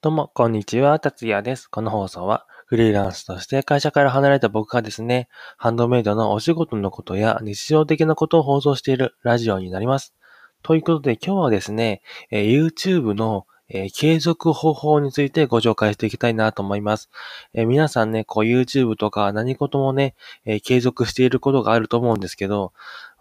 [0.00, 1.66] どうも、こんにちは、達也です。
[1.66, 10.14] この放送は、フリーランスとして会社から離れた僕がですね、ハンドメイドのお仕事のことや日常的なことを放送しているラジオになります。
[10.62, 17.10] ということで、今日はですね、え YouTube の、えー継続方法についてご紹介していきたいなと思います。
[17.54, 20.14] えー皆さんね、こう YouTube とか何事もね、
[20.44, 22.72] えー継続していることがあると思うんですけど、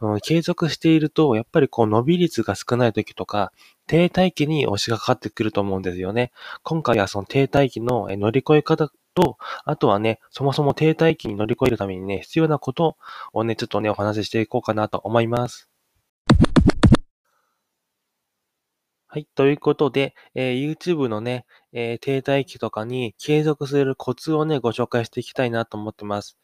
[0.02, 3.52] うん継続していると、やっぱりこう伸び率が少ない時とか、
[3.88, 6.31] 停滞期に押しがかかってくると思うんですよね。
[6.64, 12.98] 今回はその停滞期の乗り越え方と、あとはね、そもそも停滞期に乗り越えるためにね、必要なこと
[13.34, 15.66] をね、ちょっとね、お話ししていこうかなと思います。
[19.09, 19.27] はい。
[19.35, 26.38] ということで、えー YouTube のね、えー停滞期とかに継続するコツをね、ご紹介していきたいなと思ってます。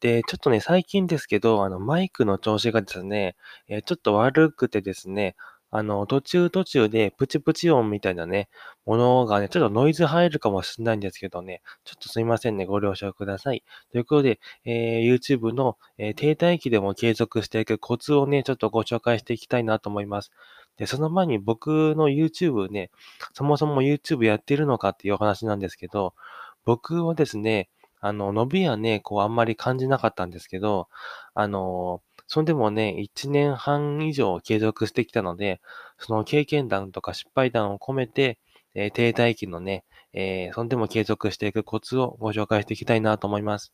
[0.00, 3.36] で、ちょっとね、最近ですけど、あの、マイクの調子がですね、
[3.68, 5.36] えーちょっと悪くてですね、
[5.70, 8.48] あの、途中途中でプチプチ音みたいなね、
[8.86, 13.62] ものがね、ちょっとノイズ入るかもしれないんですけどね、ちょっとすいませんね、ご了承ください。
[13.92, 20.30] ということで、えー YouTube の、えー停滞期でも継続していくコツをね、ちょっとご紹介していきたいなと思います。
[20.76, 22.90] で、その前に僕の YouTube ね、
[23.32, 26.14] そもそも YouTube やってるのかっていうお話なんですけど、
[26.64, 27.68] 僕はですね、
[28.00, 30.88] あの、伸びはね、こうあんまり感じなかったんですけど、
[31.34, 35.60] あの、それでもね、1年半以上継続してきたので、
[35.98, 38.38] その経験談とか失敗談を込めて、
[38.74, 43.72] えー停滞期のね、えーそんでも継続していくコツをご紹介していきたいなと思います。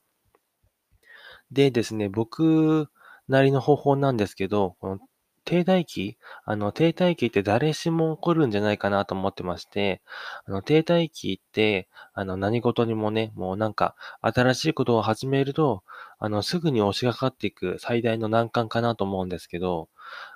[1.50, 2.88] でですね、僕
[3.28, 4.98] なりの方法なんですけど、この
[5.44, 6.16] 停滞期？
[6.44, 10.00] あの、停滞期って誰しも起こるんじゃないかなと思ってまして、
[10.46, 15.82] あの、停滞期って、あの、何事にもね、もうなんか、新しいことを始めると、
[16.18, 19.88] あの、すぐに押しがかっていく最大の難関かなと思うんですけど、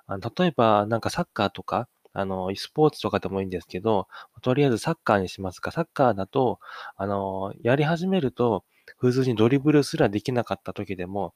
[0.06, 4.08] あの、例えば、なんかサッカーとか、あの、スポーツとかでもいいんですけど、
[4.42, 5.70] とりあえずサッカーにしますか。
[5.70, 6.58] サッカーだと、
[6.96, 8.64] あの、やり始めると、
[8.98, 11.34] 普通にドリブルすらできなかった時でも、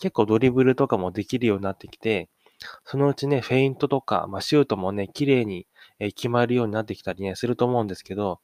[0.00, 2.28] 結構ドリブルとかもできるようになってきて、
[2.84, 5.66] そのうちね、フェイントとか、まあ、シュートもね、綺麗に
[5.98, 8.40] 決まるようになってきたりね、すると思うんですけど、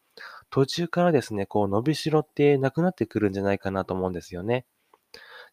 [0.50, 4.66] 途中からですね、こう、伸びしろってなくなってくるんじゃないかなと思うんですよね。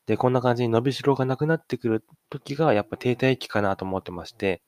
[0.05, 4.61] で、こんな感じに伸びしろがなくなってくる時が、やっぱ停滞期かなと思ってまして、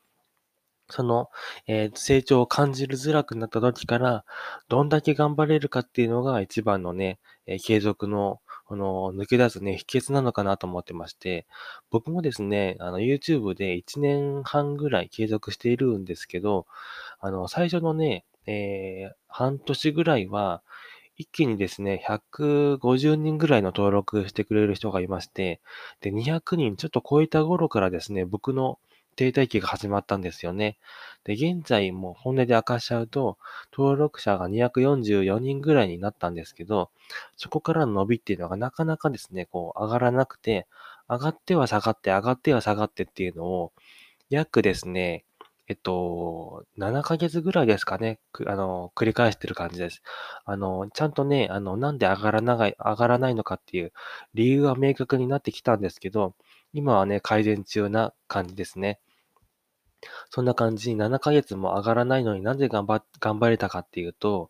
[0.89, 1.29] その、
[1.67, 4.25] えー成長を感じるづらくなった時から、
[4.69, 11.45] どんだけ頑張れるかっていうのが一番のね、え継続の、この、抜け出すね、秘訣なのかなと思ってまして、
[11.89, 16.65] 僕もですね、あの、YouTube で1年半ぐらい継続しているんですけど、
[17.19, 20.61] あの、最初のね、えー半年ぐらいは、
[21.15, 25.61] 一気にですね、150人ぐらいの登録してくれる人がいまして、
[26.01, 28.79] で、200人ちょっと超えた頃からですね、僕の
[29.13, 30.77] 停滞期が始まったんですよね。
[31.23, 33.37] で、現在も本音で明かしちゃうと、
[33.71, 36.91] 登録者が244人ぐらいになったんですけど、
[37.37, 40.67] そこからの伸びっていうのがなかなかですね、こう上がらなくて、
[41.09, 43.73] 上がっては下がって、上がっては下がってっていうのを、
[44.29, 45.25] 約ですね、
[45.67, 50.01] えっと、7ヶ月ぐらいですかね、あの、繰り返してる感じです。
[50.45, 53.93] あの、ちゃんとね、あの、なんで上がらない上がらないのかっていう
[54.33, 56.35] 理由は明確になってきたんですけど、
[56.73, 58.99] 今はね、改善中な感じですね。
[60.29, 64.49] そんな感じに7ヶ月も上がらないのになぜ頑張頑張れたかっていうと、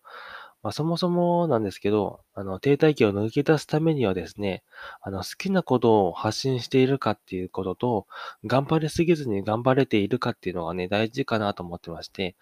[0.63, 4.63] まあ、そもそもなんですけど、あの、停滞期を抜け出すためにはですね、
[5.01, 8.07] あの、好きなことを発信しているかっていうことと、
[8.45, 12.37] 頑張りすぎずに頑張れているかっていうのがね、大事かなと思ってまして、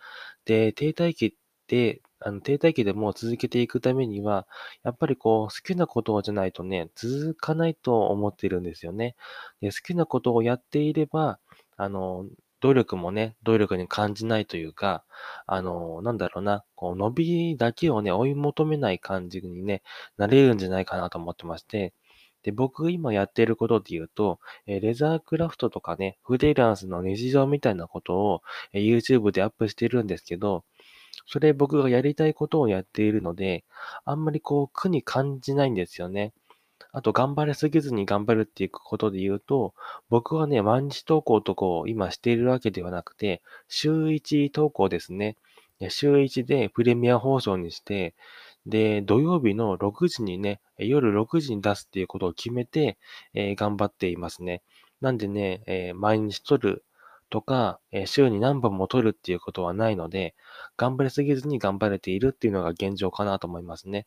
[0.45, 1.33] で、停滞期っ
[1.65, 4.47] て、あの、停滞期でも続けていくためには、
[4.83, 9.15] やっぱりこう、好きなことじゃないとね、続かないと思ってるんですよね。
[9.61, 11.39] で、好きなことをやっていれば、
[11.75, 12.27] あの、
[12.61, 15.03] 努力もね、努力に感じないというか、
[15.47, 19.81] あの、なんだろうな、こう、伸びだけをね、追い求めない感じにね、
[20.17, 21.93] なれるんじゃないかなと思ってまして、
[22.43, 28.41] で、僕今やってることで言うと、えレザークラフトとかね、フリーランスの日常みたいなことを、
[28.73, 30.63] え YouTube でアップしてるんですけど、
[31.27, 33.63] それ僕がやりたいことをやっているので、
[34.05, 36.33] あんまりこう苦に感じないんですよね。
[36.93, 39.73] あと頑張りすぎずに頑張るっていうことで言うと、
[40.09, 45.37] 僕はね、毎日投稿とかを今しているわけではなくて、週1投稿ですね。
[45.89, 48.13] 週1でプレミア放送にして、
[48.65, 52.97] で、土曜日の6時にね、夜6時に出すっていうことを決めて、
[53.33, 54.61] えー頑張っていますね。
[55.01, 56.83] なんでね、えー毎日撮る
[57.29, 60.35] とか、えー週に何本も撮るっていうことはないので、
[60.77, 64.05] 頑張りすぎずに頑張れているっていうのが現状かなと思いますね。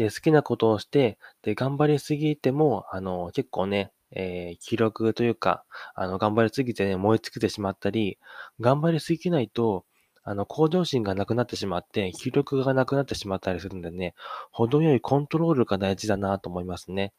[0.00, 5.62] で、好きなことをして、で、頑張りすぎても、あの、結構ね、えー記録というか、
[5.94, 8.18] あの、頑張りすぎてね、燃え尽きてしまったり、
[8.60, 9.84] 頑張りすぎないと、
[10.22, 14.14] あの、向上心がなくなってしまって、気力がなくなってしまったりするんでね、
[14.52, 17.12] 程よいコントロールが大事だなと思いますね。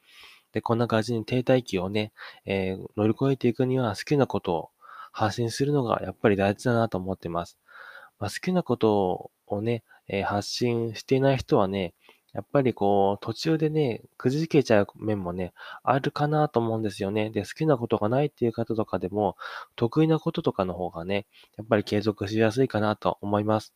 [0.51, 2.11] で、こんな感じに停滞期をね、
[2.45, 4.69] えー、乗り越えていくには好きなことを
[5.11, 7.59] 発信するのがやっぱり大事だなと思ってます。
[8.17, 11.93] まあ、好きなことをね、えー、発信していない人はね、
[12.33, 17.29] やっぱりこう、途中でね、くじけちゃう面もね、あるかなと思うんですよね。
[17.29, 19.35] で、好きなことがないっていう方とかでも、
[19.75, 21.25] 得意なこととかの方がね、
[21.57, 23.73] やっぱり継続しやすいかなと思います。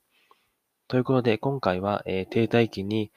[0.88, 3.12] ということで、今回は、えー、停滞期に、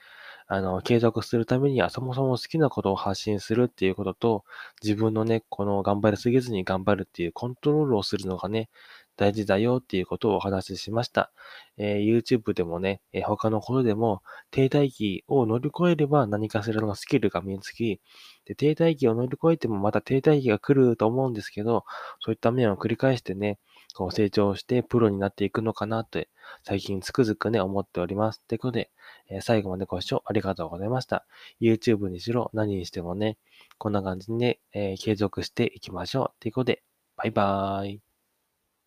[0.50, 4.44] あの、継続するためには、そもそも好きなことを発信するっていうことと、
[4.82, 8.70] 自分のね、この頑張りすぎずに頑張るっていうコントロールをするのがね、
[9.18, 11.32] 大事だよっていうことをお話ししました。
[11.76, 14.22] えー、YouTube でもね、えー、他のことでも、
[14.52, 18.00] 停滞期を乗り越えれば何かしらのスキルが身につき、
[18.46, 21.84] で停滞期を乗り越えてもまた停滞期が来ると思うんですけど、
[22.20, 23.58] そういった面を繰り返してね、
[23.94, 26.28] こう成長してプロになっていくのかなって、
[26.62, 28.40] 最近つくづくね、思っております。
[28.46, 28.90] ということで、
[29.28, 31.26] えー、最後までご視聴ありがとうございました。
[31.60, 33.36] YouTube にしろ、何にしてもね、
[33.78, 36.40] こんな感じで、ね、えー、継続していきましょう。
[36.40, 36.82] ということで、
[37.16, 38.07] バイバーイ。